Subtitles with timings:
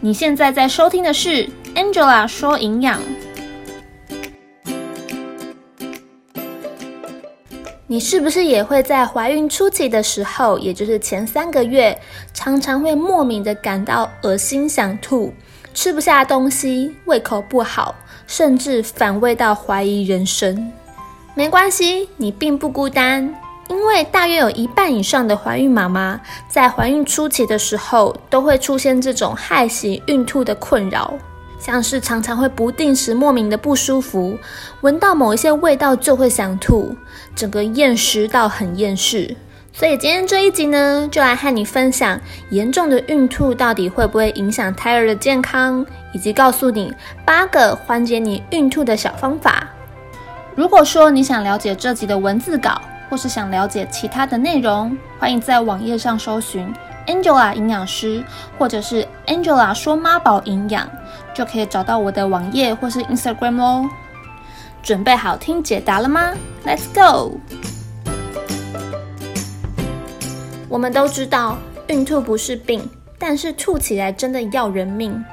[0.00, 3.00] 你现在在收听的是 Angela 说营养。
[7.88, 11.98] 你是不是也会在怀孕初期的时候，也就是前三个月，
[12.32, 15.32] 常常会莫名的感到恶心、想吐，
[15.74, 17.92] 吃不下东西，胃口不好，
[18.28, 20.70] 甚至反胃到怀疑人生？
[21.34, 23.34] 没关系，你并不孤单，
[23.68, 31.14] 因为大约有一半以上的怀孕妈妈在怀孕初期的时候，都会出现这种害喜孕吐的困扰。
[31.58, 34.38] 像是常常会不定时莫名的不舒服，
[34.80, 36.94] 闻到某一些味道就会想吐，
[37.34, 39.36] 整个厌食到很厌世。
[39.72, 42.18] 所以今天这一集呢，就来和你分享
[42.50, 46.94] 严重的孕吐到底会不会影响胎儿的健康，以及告诉你
[47.24, 49.68] 八个缓解你孕吐的小方法。
[50.54, 56.72] 如果说你想了解这集的文字稿，或是想了解其他的内容，欢迎在网页上搜寻
[57.06, 58.22] Angela 营养师，
[58.58, 60.88] 或者是 Angela 说妈宝营养。
[61.34, 63.88] 就可以找到我的网页或是 Instagram 哦。
[64.82, 67.38] 准备好听解答了吗？Let's go！
[70.68, 75.24] 我们都知道孕吐不是病，但是吐起来真的要人命。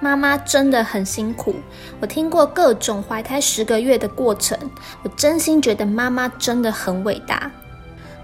[0.00, 1.54] 妈妈真的很辛苦，
[2.00, 4.58] 我听过各种怀胎十个月的过程，
[5.02, 7.50] 我真心觉得妈妈真的很伟大。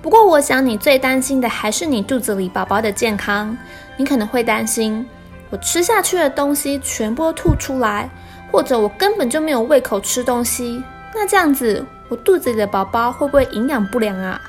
[0.02, 3.56] 不过，我想你最担心的还是你肚子里宝宝的健康。
[3.96, 5.06] 你可能会担心。
[5.50, 8.10] 我吃下去的东西全部吐出来，
[8.50, 10.82] 或者我根本就没有胃口吃东西，
[11.14, 14.40] 那这样子我肚子里的宝宝会不会营养不良啊？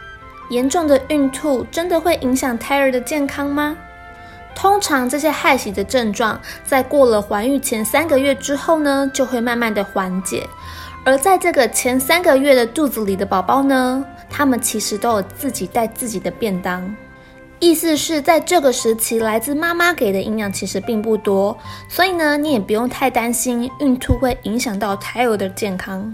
[0.50, 3.78] 严重的孕吐真的会影响胎儿的健康吗？
[4.56, 10.48] 通常这些害喜的症状在过了怀孕前三个月之后呢，就会慢慢的缓解。
[11.06, 16.96] 而在这个前三个月的肚子里的宝宝呢，他们其实都有自己带自己的便当。
[17.60, 26.14] 意思是在这个时期，来自妈妈给的营养其实并不多，所以呢，你也不用太担心孕吐会影响到胎儿的健康。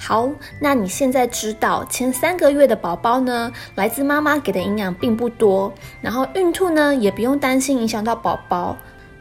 [0.00, 8.76] 好，那你现在知道前三个月的宝宝呢，来自妈妈给的营养并不多，然后孕吐呢也不用担心影响到宝宝。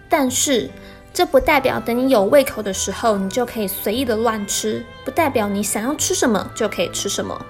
[0.07, 0.69] 但是
[1.11, 7.45] 这不代表等你有胃口的时候，你就可以随意的乱吃，不代表你想要吃什么就可以吃什么。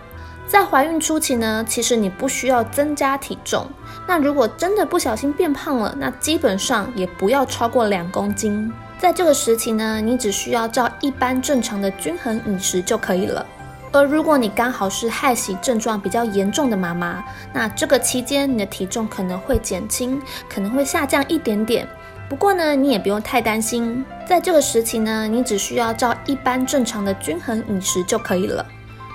[0.47, 3.67] 在怀孕初期呢，其实你不需要增加体重。
[4.07, 8.71] 那如果真的不小心变胖了，那基本上也不要超过两公斤。
[8.99, 13.45] 在这个时期呢，你只需要照一般正常的均衡饮食就可以了。
[13.91, 21.87] 而如果你刚好是害喜症状比较严重的妈妈，那这个期间你的体重可能会减轻，可能会下降一点点。
[22.27, 24.03] 不过呢，你也不用太担心。
[24.27, 28.65] 在这个时期呢，你只需要照一般正常的均衡饮食就可以了，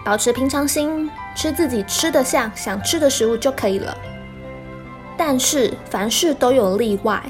[0.05, 1.11] 保持平常心。
[1.35, 3.97] 吃自己吃得下、想吃的食物就可以了。
[5.17, 7.23] 但是凡事都有例外，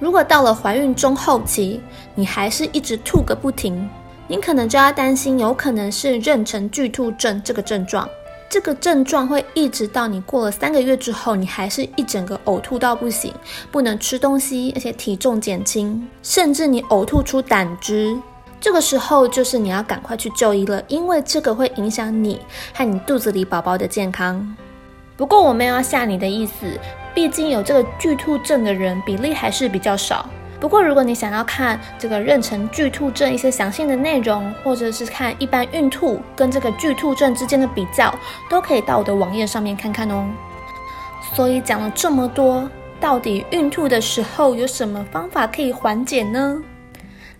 [0.00, 1.80] 如果到了怀孕中后期，
[2.14, 3.88] 你还是一直吐个不停，
[4.26, 8.08] 你可能就要担心，有可能是妊娠剧吐症这个症状。
[8.48, 13.32] 这个症状会一直到你过了三个月之后，你还是一整个呕吐到不行，
[13.70, 18.16] 不能吃东西，而且体重减轻，甚至你呕吐出胆汁。
[18.60, 22.40] 这个时候就是你要赶快去就医了，因为这个会影响你
[22.74, 24.56] 和你肚子里宝宝的健康。
[25.16, 26.52] 不过我没有要吓你的意思，
[27.14, 30.28] 毕竟有这个巨吐症的人比例还是比较少。
[30.60, 38.14] 不过如果你想要看这个妊娠巨吐症一些详细的内容，或者是看一般孕吐跟这个巨吐症之间的比较，
[38.48, 40.28] 都可以到我的网页上面看看哦。
[41.34, 42.68] 所以讲了这么多，
[43.00, 46.62] 到底孕吐的时候有什么方法可以缓解呢？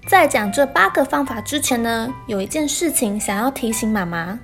[0.06, 4.38] 在讲这八个方法之前呢，有一件事情想要提醒妈妈：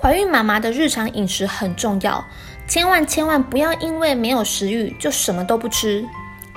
[0.00, 2.24] 怀孕妈妈的日常饮食很重要，
[2.68, 6.06] 千万千万不要因为没有食欲就什么都不吃，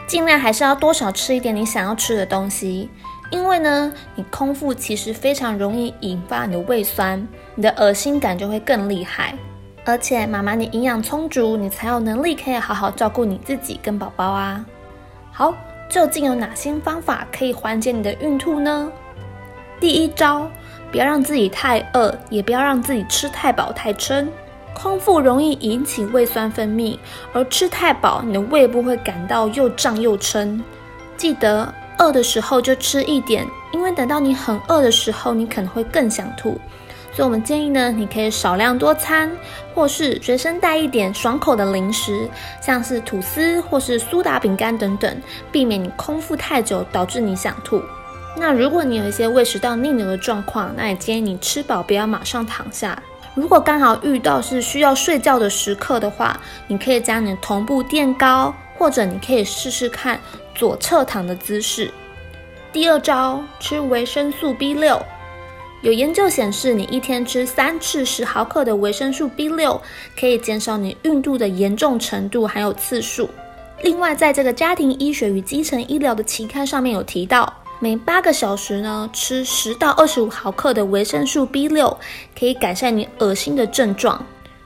[0.05, 2.89] 尽量还是要多少吃一点你想要吃的东西。
[3.31, 9.33] 因为呢，你空腹其实非常容易引发你的胃酸，你的恶心感就会更厉害。
[9.85, 14.65] 而且妈妈你营养充足，你才有能力可以好好照顾你自己跟宝宝啊。
[15.31, 15.53] 好。
[15.89, 18.89] 究竟有哪些方法可以缓解你的孕吐呢？
[19.77, 20.49] 第一招，
[20.91, 24.27] 不要让自己太饿，也不要让自己吃太饱太撑。
[24.73, 26.97] 空腹容易引起胃酸分泌，
[27.33, 30.63] 而吃太饱，你的胃部会感到又胀又撑。
[31.17, 36.59] 记得饿的时候就吃一点，因为等到你很饿的时候，你可能会更想吐。
[37.13, 39.29] 所以我们建议呢，你可以少量多餐，
[39.75, 42.27] 或是随身带一点爽口的零食，
[42.61, 45.21] 像是吐司或是苏打饼干等等，
[45.51, 47.81] 避免你空腹太久导致你想吐。
[48.37, 53.01] 那如果你有一些胃食道逆流的状况，那也建议你吃饱不要马上躺下。
[53.35, 60.19] 如果刚好遇到是需要睡觉的时刻的话，你可以将你的臀部垫高，或者你可以试试看
[60.55, 61.91] 左侧躺的姿势。
[62.73, 65.01] 第二招，吃维生素 B 六。
[65.81, 69.81] 有研究显示，你一天吃三次十毫克的维生素 B 六，
[70.19, 73.29] 可以减少你孕吐的严重程度还有次数。
[73.81, 77.51] 另外，在这个家庭医学与基层医疗的期刊上面有提到，
[77.83, 81.97] 每八个小时呢吃十到二十五毫克的维生素 B 六，
[82.39, 84.23] 可以改善你恶心的症状，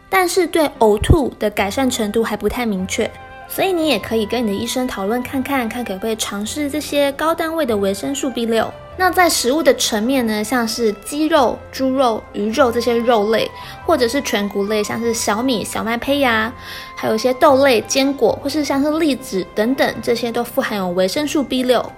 [0.10, 3.10] 但是对呕吐的改善程度还不太明确。
[3.48, 8.70] 所以你也可以跟你的医生讨论看看，看可不可以尝试这些高单位的维生素 B 六。
[8.98, 13.50] 那在食物的层面呢，像是鸡肉、猪肉、鱼肉这些肉类，
[13.86, 16.52] 或者是全谷类，像是小米、小麦胚芽，
[16.98, 21.90] 还有一些豆类、坚果，或是像是栗子等等，这些都富含有维生素 B 六。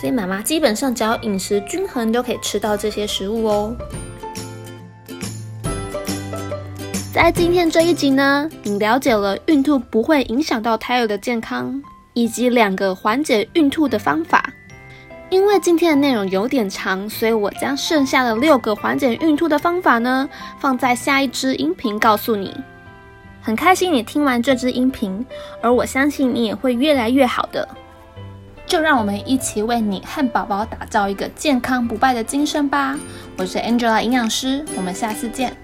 [0.00, 3.76] 所以妈妈基本上只要饮食均衡，就可以吃到这些食物哦。
[7.12, 11.82] 在今天这一集呢，你了解了孕吐不会影响到胎儿的健康，
[12.12, 14.52] 以及两个缓解孕吐的方法。
[15.30, 20.28] 因为今天的内容有点长，所以我将剩下的六个缓解孕吐的方法呢，
[20.60, 22.54] 放在下一支音频告诉你。
[23.40, 25.24] 很开心你听完这支音频，
[25.62, 27.66] 而我相信你也会越来越好的。
[28.66, 32.98] 就让我们一起为你和宝宝打造一个健康不败的今生吧！
[33.38, 35.56] 我是 Angela 营养师，我们下次见。